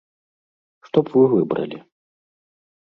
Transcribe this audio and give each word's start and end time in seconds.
Што 0.87 0.97
б 1.05 1.15
вы 1.17 1.23
выбралі? 1.37 1.77